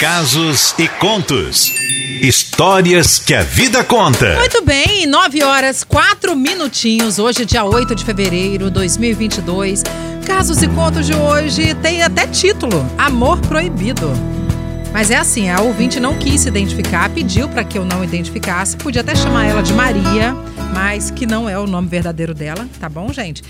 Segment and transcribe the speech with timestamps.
[0.00, 1.74] Casos e contos.
[2.22, 4.36] Histórias que a vida conta.
[4.36, 7.18] Muito bem, 9 horas 4 minutinhos.
[7.18, 9.82] Hoje, dia 8 de fevereiro de 2022.
[10.24, 14.08] Casos e contos de hoje tem até título: Amor Proibido.
[14.92, 18.76] Mas é assim, a ouvinte não quis se identificar, pediu para que eu não identificasse.
[18.76, 20.32] Podia até chamar ela de Maria,
[20.72, 23.42] mas que não é o nome verdadeiro dela, tá bom, gente?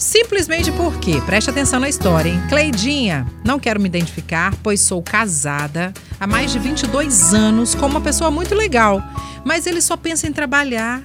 [0.00, 2.42] Simplesmente porque, preste atenção na história, hein?
[2.48, 8.00] Cleidinha, não quero me identificar, pois sou casada há mais de 22 anos com uma
[8.00, 9.02] pessoa muito legal,
[9.44, 11.02] mas ele só pensa em trabalhar.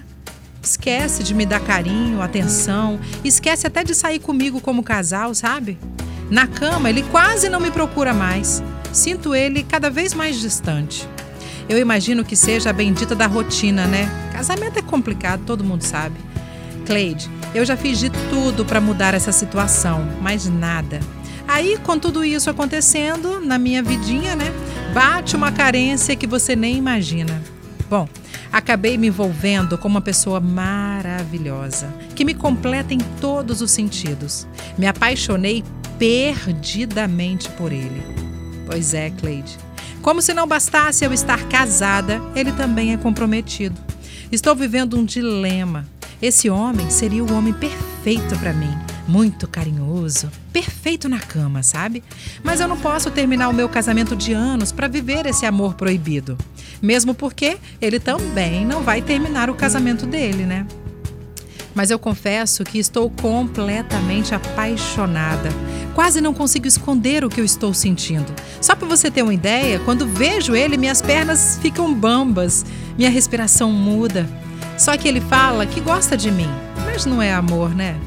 [0.62, 5.78] Esquece de me dar carinho, atenção, esquece até de sair comigo como casal, sabe?
[6.30, 8.62] Na cama, ele quase não me procura mais.
[8.94, 11.06] Sinto ele cada vez mais distante.
[11.68, 14.08] Eu imagino que seja a bendita da rotina, né?
[14.32, 16.16] Casamento é complicado, todo mundo sabe.
[16.86, 21.00] Cleide, eu já fiz de tudo para mudar essa situação, mas nada.
[21.48, 24.52] Aí, com tudo isso acontecendo na minha vidinha, né?
[24.94, 27.42] Bate uma carência que você nem imagina.
[27.90, 28.08] Bom,
[28.52, 34.46] acabei me envolvendo com uma pessoa maravilhosa, que me completa em todos os sentidos.
[34.78, 35.64] Me apaixonei
[35.98, 38.02] perdidamente por ele.
[38.64, 39.58] Pois é, Cleide.
[40.02, 43.80] Como se não bastasse eu estar casada, ele também é comprometido.
[44.30, 48.74] Estou vivendo um dilema esse homem seria o homem perfeito para mim.
[49.06, 52.02] Muito carinhoso, perfeito na cama, sabe?
[52.42, 56.36] Mas eu não posso terminar o meu casamento de anos para viver esse amor proibido.
[56.82, 60.66] Mesmo porque ele também não vai terminar o casamento dele, né?
[61.74, 65.50] Mas eu confesso que estou completamente apaixonada.
[65.94, 68.34] Quase não consigo esconder o que eu estou sentindo.
[68.62, 72.64] Só para você ter uma ideia, quando vejo ele, minhas pernas ficam bambas,
[72.96, 74.26] minha respiração muda.
[74.76, 76.48] Só que ele fala que gosta de mim,
[76.84, 77.98] mas não é amor, né?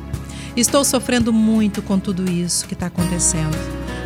[0.56, 3.58] Estou sofrendo muito com tudo isso que está acontecendo.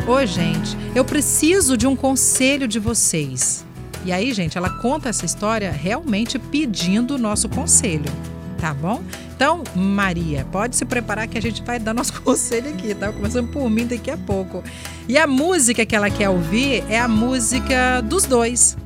[0.06, 3.64] Ô, gente, eu preciso de um conselho de vocês.
[4.04, 8.10] E aí, gente, ela conta essa história realmente pedindo o nosso conselho,
[8.58, 9.02] tá bom?
[9.34, 13.12] Então, Maria, pode se preparar que a gente vai dar nosso conselho aqui, tá?
[13.12, 14.62] Começando por mim daqui a pouco.
[15.08, 18.76] E a música que ela quer ouvir é a música dos dois,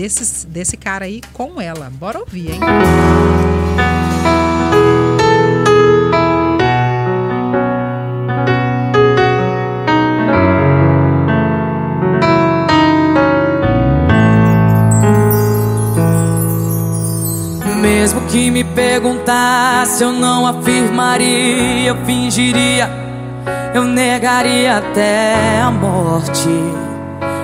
[0.00, 1.90] desse, desse cara aí com ela.
[1.90, 2.60] Bora ouvir, hein?
[17.82, 22.88] Mesmo que me perguntasse, eu não afirmaria, eu fingiria,
[23.74, 26.48] eu negaria até a morte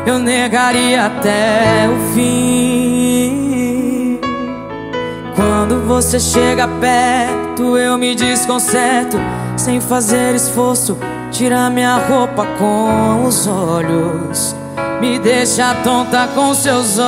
[0.06, 3.46] eu negaria até o fim.
[5.34, 9.18] Quando você chega perto, eu me desconcerto,
[9.56, 10.96] sem fazer esforço.
[11.32, 14.54] Tira minha roupa com os olhos,
[15.00, 17.06] me deixa tonta com seus olhos.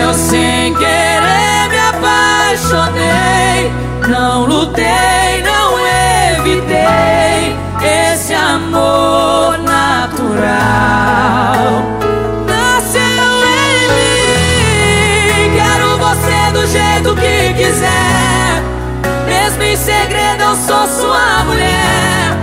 [0.00, 3.70] Eu sem querer me apaixonei,
[4.08, 5.61] não lutei, não
[8.52, 10.42] amor natural
[12.46, 13.00] nasceu
[13.48, 15.56] em mim.
[15.56, 18.62] Quero você do jeito que quiser,
[19.26, 22.36] mesmo em segredo eu sou sua mulher.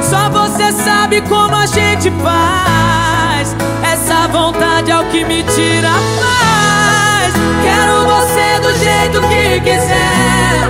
[0.00, 3.56] Só você sabe como a gente faz.
[3.82, 7.34] Essa vontade é o que me tira mais.
[7.64, 10.68] Quero você do jeito que quiser,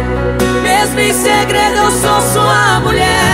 [0.62, 3.27] mesmo em segredo eu sou sua mulher.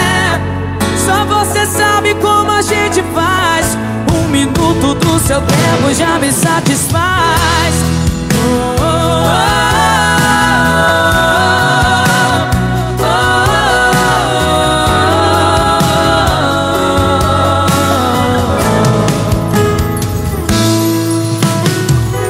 [1.76, 3.76] Sabe como a gente faz.
[4.14, 7.74] Um minuto do seu tempo já me satisfaz.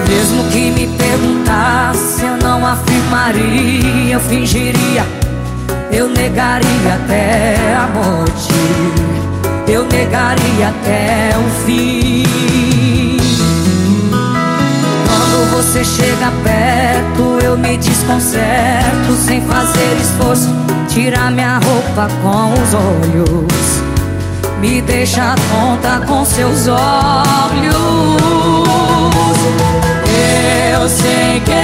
[0.09, 5.04] Mesmo que me perguntasse, eu não afirmaria, eu fingiria
[5.94, 8.53] eu negaria até a morte,
[9.66, 12.24] eu negaria até o fim.
[15.06, 20.48] Quando você chega perto, eu me desconcerto sem fazer esforço.
[20.89, 23.83] Tira minha roupa com os olhos,
[24.60, 27.74] me deixa tonta com seus olhos.
[30.72, 31.64] Eu sem querer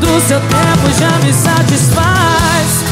[0.00, 2.84] do seu tempo já me satisfaz.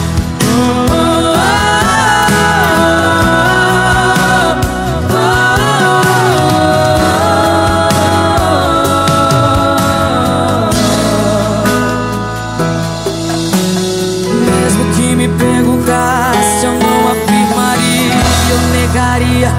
[14.44, 18.14] Mesmo que me perguntasse, eu não afirmaria,
[18.50, 19.52] eu negaria.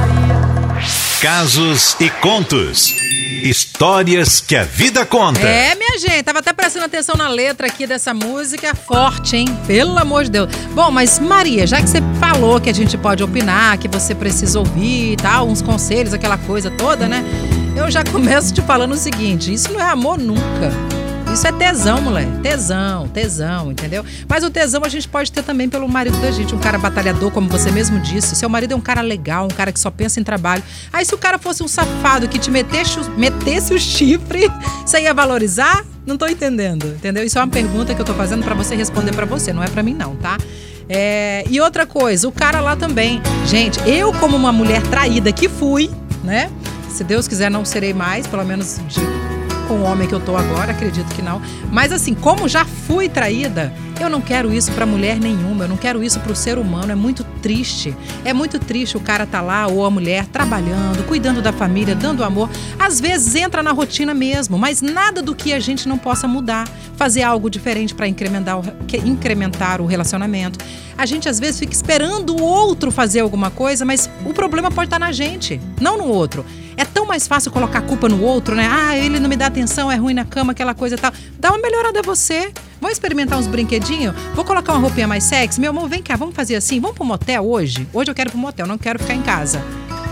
[1.22, 2.94] Casos e contos.
[3.50, 5.40] Histórias que a vida conta.
[5.40, 9.48] É, minha gente, tava até prestando atenção na letra aqui dessa música forte, hein?
[9.66, 10.50] Pelo amor de Deus.
[10.74, 14.60] Bom, mas Maria, já que você falou que a gente pode opinar, que você precisa
[14.60, 17.24] ouvir e tal, uns conselhos, aquela coisa toda, né?
[17.76, 20.97] Eu já começo te falando o seguinte: isso não é amor nunca.
[21.34, 22.32] Isso é tesão, moleque.
[22.42, 24.04] Tesão, tesão, entendeu?
[24.28, 26.56] Mas o tesão a gente pode ter também pelo marido da gente.
[26.56, 28.36] Um cara batalhador, como você mesmo disse.
[28.36, 30.64] Seu marido é um cara legal, um cara que só pensa em trabalho.
[30.92, 34.52] Aí se o cara fosse um safado que te metesse, metesse o chifre,
[34.86, 35.86] você ia valorizar?
[36.06, 37.24] Não tô entendendo, entendeu?
[37.24, 39.68] Isso é uma pergunta que eu tô fazendo pra você responder pra você, não é
[39.68, 40.38] pra mim não, tá?
[40.90, 43.22] É, e outra coisa, o cara lá também.
[43.46, 45.92] Gente, eu como uma mulher traída que fui,
[46.24, 46.50] né?
[46.90, 49.02] Se Deus quiser não serei mais, pelo menos de
[49.68, 51.42] com o homem que eu tô agora, acredito que não.
[51.72, 55.78] Mas assim, como já fui traída, eu não quero isso pra mulher nenhuma, eu não
[55.78, 57.96] quero isso pro ser humano, é muito triste.
[58.24, 62.24] É muito triste o cara tá lá ou a mulher trabalhando, cuidando da família, dando
[62.24, 62.50] amor.
[62.80, 66.68] Às vezes entra na rotina mesmo, mas nada do que a gente não possa mudar,
[66.96, 68.64] fazer algo diferente pra incrementar o,
[69.06, 70.64] incrementar o relacionamento.
[70.98, 74.88] A gente às vezes fica esperando o outro fazer alguma coisa, mas o problema pode
[74.88, 76.46] estar na gente, não no outro.
[76.78, 78.70] É tão mais fácil colocar a culpa no outro, né?
[78.72, 81.12] Ah, ele não me dá atenção, é ruim na cama, aquela coisa e tal.
[81.40, 82.54] Dá uma melhorada você.
[82.80, 84.16] Vamos experimentar uns brinquedinhos?
[84.36, 85.60] Vou colocar uma roupinha mais sexy?
[85.60, 86.80] Meu amor, vem cá, vamos fazer assim?
[86.80, 87.88] Vamos pro motel hoje?
[87.92, 89.60] Hoje eu quero pro motel, não quero ficar em casa.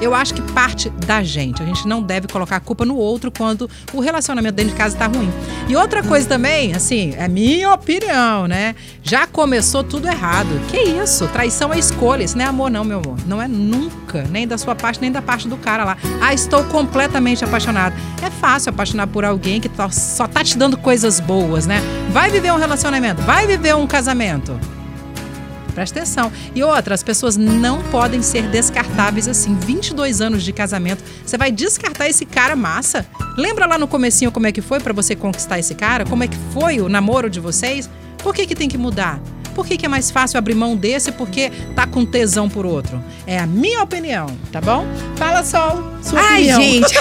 [0.02, 1.64] Eu acho que parte da gente.
[1.64, 4.98] A gente não deve colocar a culpa no outro quando o relacionamento dentro de casa
[4.98, 5.32] tá ruim.
[5.70, 8.76] E outra coisa também, assim, é minha opinião, né?
[9.02, 10.50] Já começou tudo errado.
[10.68, 11.28] Que isso?
[11.30, 12.24] Traição é escolha.
[12.24, 13.18] Isso não é amor, não, meu amor.
[13.26, 14.24] Não é nunca.
[14.30, 15.98] Nem da sua parte, nem da parte do cara lá.
[16.22, 17.96] Ah, estou completamente apaixonado.
[18.22, 21.82] É fácil apaixonar por alguém que tá- só tá te dando coisas boas, né?
[22.12, 24.60] Vai viver um relacionamento, vai viver um casamento.
[25.76, 26.32] Presta atenção.
[26.56, 29.54] E outra, as pessoas não podem ser descartáveis assim.
[29.56, 33.06] 22 anos de casamento, você vai descartar esse cara massa?
[33.38, 36.06] Lembra lá no comecinho como é que foi pra você conquistar esse cara?
[36.06, 37.90] Como é que foi o namoro de vocês?
[38.20, 39.20] Por que que tem que mudar?
[39.56, 43.02] Por que, que é mais fácil abrir mão desse porque tá com tesão por outro?
[43.26, 44.86] É a minha opinião, tá bom?
[45.16, 46.62] Fala, Sol, sua Ai, opinião.
[46.62, 46.94] gente.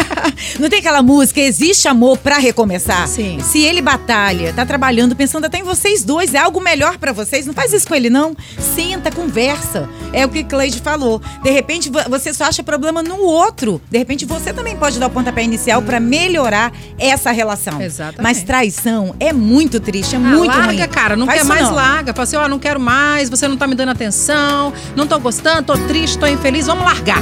[0.58, 3.06] Não tem aquela música Existe amor pra recomeçar?
[3.08, 3.38] Sim.
[3.40, 7.46] Se ele batalha, tá trabalhando, pensando até em vocês dois, é algo melhor pra vocês,
[7.46, 8.36] não faz isso com ele não.
[8.58, 9.88] Senta, conversa.
[10.12, 11.20] É o que Cleide falou.
[11.42, 13.80] De repente vo- você só acha problema no outro.
[13.90, 17.80] De repente você também pode dar o pontapé inicial pra melhorar essa relação.
[17.82, 18.22] Exatamente.
[18.22, 20.88] Mas traição é muito triste, é Ah, muito larga, ruim.
[20.88, 21.74] cara, não Faz quer mais, não.
[21.96, 22.12] Larga.
[22.12, 25.62] Fala assim, ó, não quero mais, você não tá me dando atenção, não tô gostando,
[25.62, 27.20] tô triste, tô infeliz, vamos largar.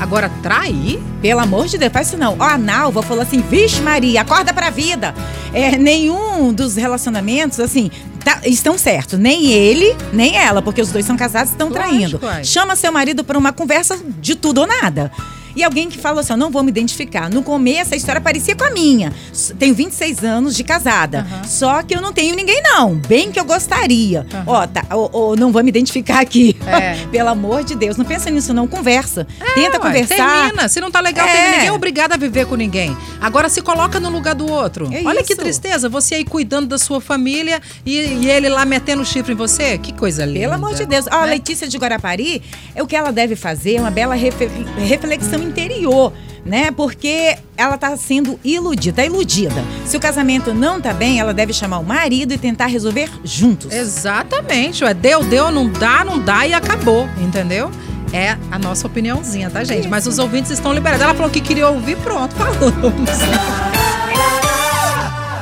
[0.00, 0.98] Agora, trair?
[1.22, 2.36] Pelo amor de Deus, faz isso não.
[2.38, 5.14] Ó, a Nalva falou assim: Vixe, Maria, acorda pra vida.
[5.52, 7.90] É, nenhum dos relacionamentos, assim,
[8.24, 9.18] tá- estão certos.
[9.18, 12.44] Nem ele, nem ela, porque os dois são casados e estão Lógico, traindo.
[12.44, 15.12] Chama seu marido pra uma conversa de tudo ou nada.
[15.56, 17.30] E alguém que falou assim: eu não vou me identificar.
[17.30, 19.12] No começo, a história parecia com a minha.
[19.58, 21.20] Tenho 26 anos de casada.
[21.30, 21.44] Aham.
[21.44, 22.94] Só que eu não tenho ninguém, não.
[22.96, 24.26] Bem que eu gostaria.
[24.32, 24.44] Aham.
[24.46, 26.56] Ó, tá, ó, ó, não vou me identificar aqui.
[26.66, 27.06] É.
[27.10, 28.66] Pelo amor de Deus, não pensa nisso, não.
[28.66, 29.26] Conversa.
[29.54, 30.42] Tenta É, uai, conversar.
[30.44, 30.68] Termina.
[30.68, 31.30] Se não tá legal, É.
[31.32, 31.52] termina.
[31.52, 32.96] ninguém é obrigado a viver com ninguém.
[33.20, 34.88] Agora se coloca no lugar do outro.
[34.92, 35.40] É Olha que isso.
[35.42, 35.88] tristeza.
[35.88, 39.78] Você aí cuidando da sua família e, e ele lá metendo chifre em você.
[39.78, 40.40] Que coisa linda.
[40.40, 41.06] Pelo amor de Deus.
[41.10, 41.32] Ó, a né?
[41.34, 42.42] Letícia de Guarapari,
[42.74, 46.12] é o que ela deve fazer, é uma bela reflexão interior,
[46.44, 46.70] né?
[46.70, 49.64] Porque ela tá sendo iludida, tá iludida.
[49.86, 53.72] Se o casamento não tá bem, ela deve chamar o marido e tentar resolver juntos.
[53.72, 54.84] Exatamente.
[54.84, 54.92] Ué.
[54.94, 57.08] Deu, deu, não dá, não dá e acabou.
[57.18, 57.70] Entendeu?
[58.12, 59.88] É a nossa opiniãozinha, tá, gente?
[59.88, 61.04] Mas os ouvintes estão liberados.
[61.04, 63.10] Ela falou que queria ouvir, pronto, falamos.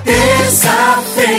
[0.04, 1.32] Terça-feira